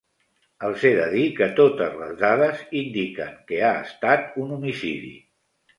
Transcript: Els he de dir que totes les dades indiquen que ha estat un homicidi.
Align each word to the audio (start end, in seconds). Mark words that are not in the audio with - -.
Els 0.69 0.85
he 0.87 0.91
de 0.99 1.03
dir 1.11 1.25
que 1.41 1.49
totes 1.61 1.99
les 1.99 2.17
dades 2.23 2.65
indiquen 2.83 3.39
que 3.53 3.65
ha 3.71 3.77
estat 3.87 4.45
un 4.47 4.59
homicidi. 4.59 5.17